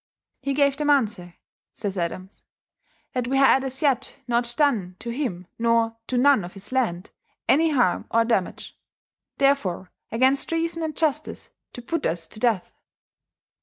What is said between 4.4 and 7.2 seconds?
doen to him nor to none of his lande